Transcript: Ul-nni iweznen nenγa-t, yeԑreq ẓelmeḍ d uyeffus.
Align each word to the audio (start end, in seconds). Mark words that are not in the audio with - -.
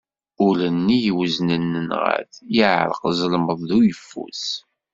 Ul-nni 0.45 0.97
iweznen 1.09 1.63
nenγa-t, 1.73 2.33
yeԑreq 2.55 3.01
ẓelmeḍ 3.19 3.59
d 3.67 3.69
uyeffus. 3.77 4.43